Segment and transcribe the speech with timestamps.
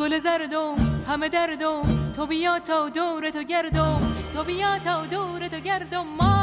[0.00, 0.74] گل زردم
[1.08, 4.00] همه دردم تو بیا تا دور تو گردم
[4.32, 6.39] تو بیا تا دور تو گردم ما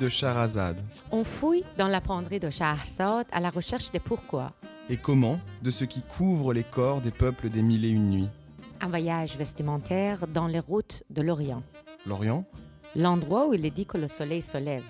[0.00, 0.76] de Shahrazad.
[1.12, 4.52] On fouille dans la penderie de Shahrazad à la recherche des pourquoi.
[4.88, 8.28] Et comment de ce qui couvre les corps des peuples des mille et une nuits.
[8.80, 11.62] Un voyage vestimentaire dans les routes de l'Orient.
[12.06, 12.44] L'Orient
[12.96, 14.82] L'endroit où il est dit que le soleil se lève.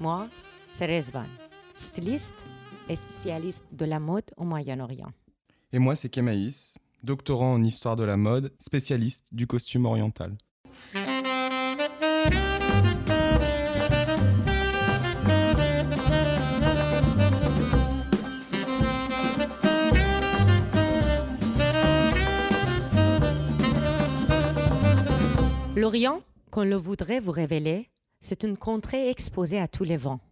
[0.00, 0.28] Moi,
[0.74, 1.24] c'est Rezvan,
[1.72, 2.44] styliste
[2.88, 5.12] et spécialiste de la mode au Moyen-Orient.
[5.72, 10.36] Et moi, c'est Kemaïs, doctorant en histoire de la mode, spécialiste du costume oriental.
[25.84, 30.22] L'Orient, qu'on le voudrait vous révéler, c'est une contrée exposée à tous les vents,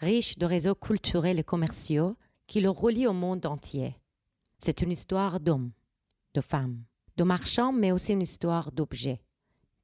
[0.00, 3.98] riche de réseaux culturels et commerciaux qui le relient au monde entier.
[4.58, 5.72] C'est une histoire d'hommes,
[6.32, 6.84] de femmes,
[7.18, 9.20] de marchands, mais aussi une histoire d'objets.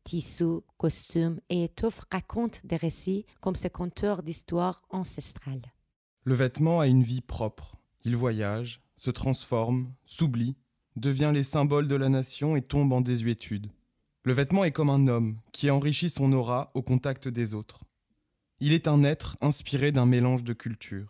[0.04, 5.74] Tissus, costumes et étoffes racontent des récits comme ces conteurs d'histoires ancestrales.
[6.24, 7.77] Le vêtement a une vie propre.
[8.06, 10.56] Il voyage, se transforme, s'oublie,
[10.96, 13.70] devient les symboles de la nation et tombe en désuétude.
[14.24, 17.80] Le vêtement est comme un homme qui enrichit son aura au contact des autres.
[18.60, 21.08] Il est un être inspiré d'un mélange de cultures.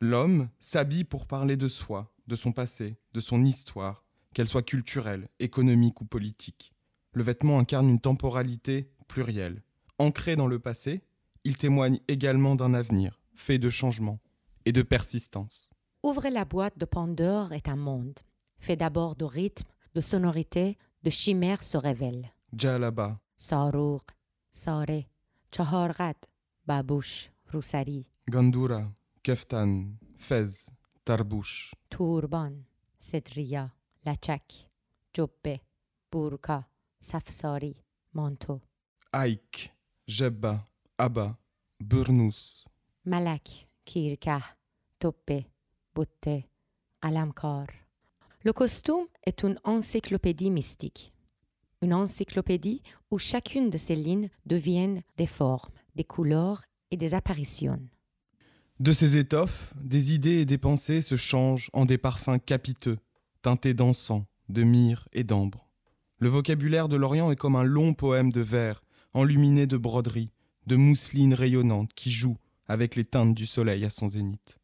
[0.00, 5.30] L'homme s'habille pour parler de soi, de son passé, de son histoire, qu'elle soit culturelle,
[5.40, 6.74] économique ou politique.
[7.12, 9.62] Le vêtement incarne une temporalité plurielle.
[9.98, 11.02] Ancré dans le passé,
[11.44, 14.20] il témoigne également d'un avenir, fait de changements
[14.66, 15.70] et de persistance.
[16.02, 18.18] Ouvrez la boîte de Pandore est un monde,
[18.58, 22.33] fait d'abord de rythmes, de sonorités, de chimères se révèle.
[22.56, 24.02] جلبا ساروق
[24.50, 25.06] ساره
[25.50, 26.24] چهار قد
[26.66, 28.06] بابوش روسری.
[28.32, 28.92] گندورا
[29.24, 29.98] کفتن
[30.28, 30.68] فز
[31.06, 31.70] تربوش.
[31.90, 32.66] توربان
[32.98, 33.72] سدریا
[34.06, 34.66] لچک
[35.14, 35.60] جبه
[36.12, 36.64] بورکا
[37.00, 37.76] سفساری
[38.14, 38.60] مانتو.
[39.14, 39.72] ایک
[40.06, 40.60] جبه
[40.98, 41.38] ابا
[41.80, 42.64] برنوس.
[43.06, 44.44] ملک کیرکه
[45.00, 45.44] توبه
[45.94, 46.44] بوته
[47.02, 47.74] قلمکار.
[48.44, 51.13] لو کستوم اتون انسیکلوپدی میستیک.
[51.82, 57.80] Une encyclopédie où chacune de ces lignes deviennent des formes, des couleurs et des apparitions.
[58.80, 62.98] De ces étoffes, des idées et des pensées se changent en des parfums capiteux,
[63.42, 65.68] teintés d'encens, de myrrhe et d'ambre.
[66.18, 68.82] Le vocabulaire de l'Orient est comme un long poème de vers,
[69.12, 70.32] enluminé de broderies,
[70.66, 74.58] de mousselines rayonnantes qui jouent avec les teintes du soleil à son zénith.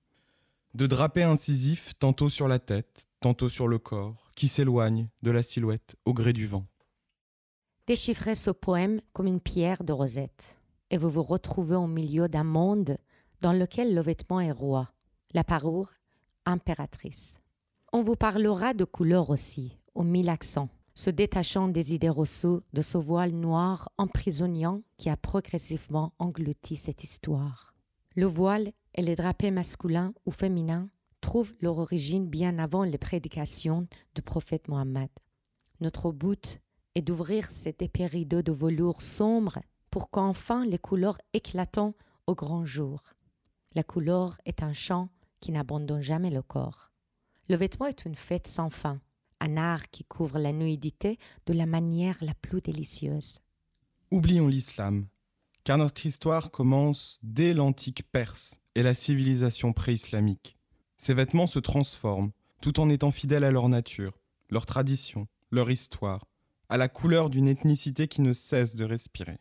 [0.75, 5.43] De drapés incisifs tantôt sur la tête, tantôt sur le corps, qui s'éloignent de la
[5.43, 6.67] silhouette au gré du vent.
[7.91, 12.45] Déchiffrez ce poème comme une pierre de rosette, et vous vous retrouvez au milieu d'un
[12.45, 12.99] monde
[13.41, 14.93] dans lequel le vêtement est roi,
[15.35, 15.91] la parure
[16.47, 17.41] impératrice.
[17.93, 22.81] On vous parlera de couleurs aussi, aux mille accents, se détachant des idées reçues de
[22.81, 27.75] ce voile noir emprisonnant qui a progressivement englouti cette histoire.
[28.15, 30.89] Le voile et les drapés masculins ou féminins
[31.21, 35.11] trouvent leur origine bien avant les prédications du prophète Mohammed.
[35.81, 36.61] Notre but
[37.03, 41.95] d'ouvrir cet épais rideau de velours sombre pour qu'enfin les couleurs éclatent
[42.27, 43.03] au grand jour.
[43.75, 45.09] La couleur est un chant
[45.41, 46.93] qui n'abandonne jamais le corps.
[47.49, 49.01] Le vêtement est une fête sans fin,
[49.41, 53.39] un art qui couvre la nudité de la manière la plus délicieuse.
[54.11, 55.07] Oublions l'islam,
[55.65, 60.57] car notre histoire commence dès l'antique Perse et la civilisation pré-islamique.
[60.97, 66.27] Ces vêtements se transforment, tout en étant fidèles à leur nature, leur tradition, leur histoire,
[66.71, 69.39] à la couleur d'une ethnicité qui ne cesse de respirer.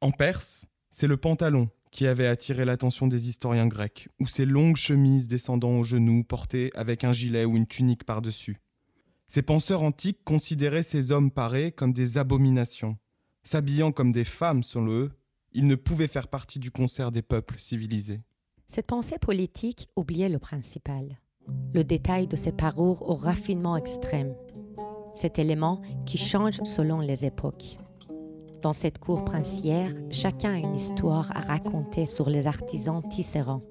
[0.00, 4.76] En Perse, c'est le pantalon qui avait attiré l'attention des historiens grecs, ou ces longues
[4.76, 8.60] chemises descendant aux genoux portées avec un gilet ou une tunique par-dessus.
[9.28, 12.96] Ces penseurs antiques considéraient ces hommes parés comme des abominations.
[13.42, 15.12] S'habillant comme des femmes, selon eux,
[15.52, 18.22] ils ne pouvaient faire partie du concert des peuples civilisés.
[18.66, 21.20] Cette pensée politique oubliait le principal,
[21.72, 24.34] le détail de ces parures au raffinement extrême,
[25.16, 27.78] cet élément qui change selon les époques.
[28.60, 33.62] Dans cette cour princière, chacun a une histoire à raconter sur les artisans tisserands,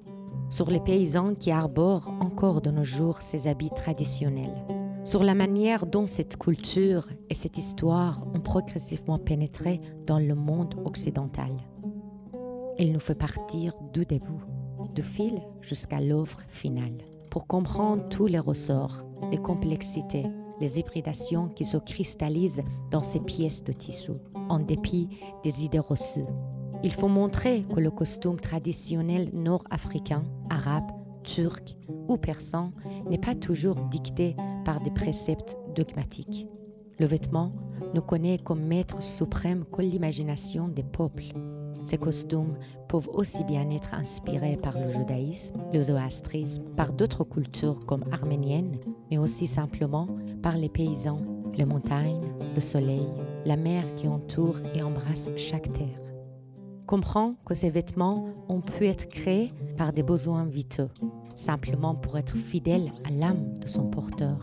[0.50, 4.64] sur les paysans qui arborent encore de nos jours ces habits traditionnels,
[5.04, 10.74] sur la manière dont cette culture et cette histoire ont progressivement pénétré dans le monde
[10.84, 11.50] occidental.
[12.78, 14.44] Il nous fait partir du début.
[14.94, 16.96] du fil jusqu'à l'œuvre finale.
[17.30, 20.26] Pour comprendre tous les ressorts, les complexités,
[20.60, 24.12] les hybridations qui se cristallisent dans ces pièces de tissu,
[24.48, 25.08] en dépit
[25.44, 26.26] des idées reçues.
[26.82, 30.90] Il faut montrer que le costume traditionnel nord-africain, arabe,
[31.24, 31.76] turc
[32.08, 32.72] ou persan
[33.10, 36.46] n'est pas toujours dicté par des préceptes dogmatiques.
[36.98, 37.52] Le vêtement
[37.94, 41.34] ne connaît comme maître suprême que l'imagination des peuples.
[41.84, 42.56] Ces costumes
[42.88, 48.78] peuvent aussi bien être inspirés par le judaïsme, le zoroastrisme, par d'autres cultures comme arménienne,
[49.10, 50.08] mais aussi simplement
[50.46, 51.18] par les paysans,
[51.58, 52.22] les montagnes,
[52.54, 53.08] le soleil,
[53.46, 56.00] la mer qui entoure et embrasse chaque terre.
[56.86, 60.90] Comprends que ces vêtements ont pu être créés par des besoins vitaux,
[61.34, 64.38] simplement pour être fidèles à l'âme de son porteur.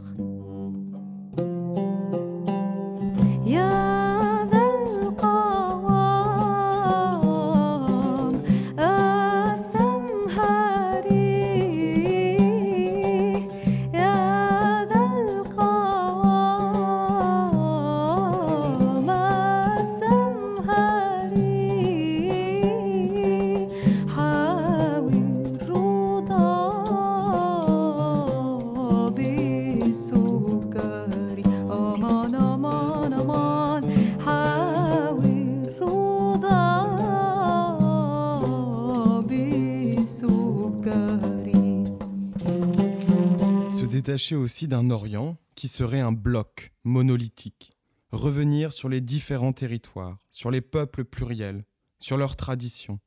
[44.14, 47.72] Détacher aussi d'un Orient qui serait un bloc monolithique,
[48.12, 51.66] revenir sur les différents territoires, sur les peuples pluriels,
[52.00, 53.00] sur leurs traditions.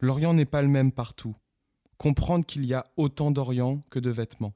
[0.00, 1.36] L'Orient n'est pas le même partout.
[1.98, 4.54] Comprendre qu'il y a autant d'Orient que de vêtements.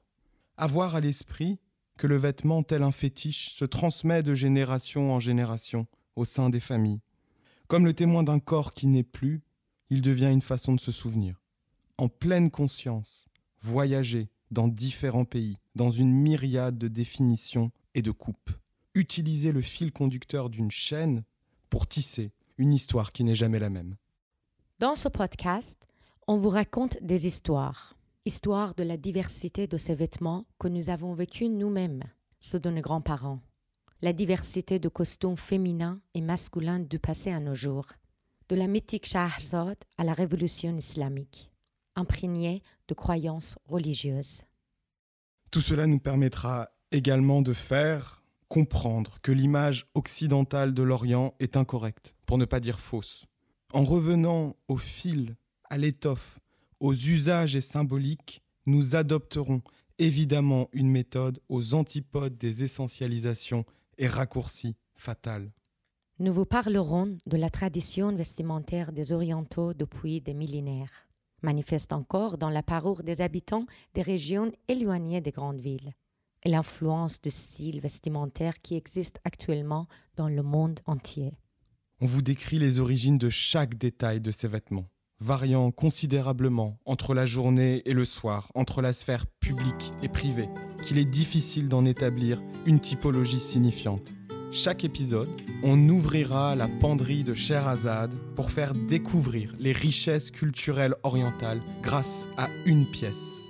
[0.57, 1.59] Avoir à l'esprit
[1.99, 5.85] que le vêtement tel un fétiche se transmet de génération en génération
[6.15, 7.01] au sein des familles.
[7.67, 9.43] Comme le témoin d'un corps qui n'est plus,
[9.91, 11.39] il devient une façon de se souvenir.
[11.99, 13.27] En pleine conscience,
[13.61, 18.51] voyager, dans différents pays, dans une myriade de définitions et de coupes.
[18.95, 21.23] Utiliser le fil conducteur d'une chaîne
[21.69, 23.95] pour tisser une histoire qui n'est jamais la même.
[24.79, 25.87] Dans ce podcast,
[26.27, 27.97] on vous raconte des histoires.
[28.25, 32.03] Histoires de la diversité de ces vêtements que nous avons vécus nous-mêmes,
[32.39, 33.39] ceux de nos grands-parents.
[34.01, 37.87] La diversité de costumes féminins et masculins du passé à nos jours.
[38.49, 41.52] De la mythique Shahrzad à la révolution islamique
[41.95, 44.43] imprégnée de croyances religieuses.
[45.51, 52.15] Tout cela nous permettra également de faire comprendre que l'image occidentale de l'Orient est incorrecte,
[52.25, 53.25] pour ne pas dire fausse.
[53.71, 55.35] En revenant au fil,
[55.69, 56.39] à l'étoffe,
[56.79, 59.61] aux usages et symboliques, nous adopterons
[59.97, 63.65] évidemment une méthode aux antipodes des essentialisations
[63.97, 65.51] et raccourcis fatals.
[66.19, 71.07] Nous vous parlerons de la tradition vestimentaire des Orientaux depuis des millénaires
[71.43, 75.93] manifeste encore dans la parure des habitants des régions éloignées des grandes villes
[76.43, 81.33] et l'influence du style vestimentaire qui existe actuellement dans le monde entier.
[82.01, 87.25] On vous décrit les origines de chaque détail de ces vêtements, variant considérablement entre la
[87.25, 90.49] journée et le soir, entre la sphère publique et privée,
[90.83, 94.13] qu'il est difficile d'en établir une typologie signifiante.
[94.55, 95.29] Chaque épisode,
[95.63, 102.49] on ouvrira la penderie de Sherazade pour faire découvrir les richesses culturelles orientales grâce à
[102.67, 103.47] une pièce.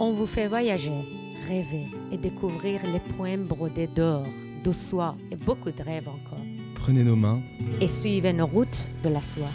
[0.00, 0.90] On vous fait voyager,
[1.46, 4.26] rêver et découvrir les poèmes brodés d'or,
[4.64, 6.44] de soie et beaucoup de rêves encore.
[6.74, 7.42] Prenez nos mains
[7.80, 9.46] et suivez nos routes de la soie.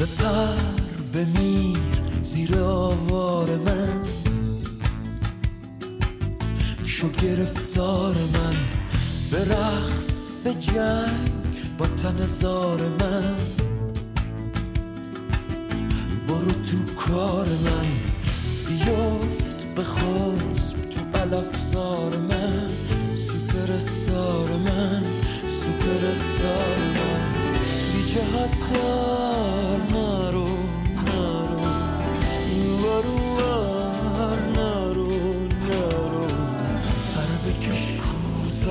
[0.00, 0.59] The I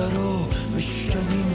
[0.08, 1.49] رو بشکنیم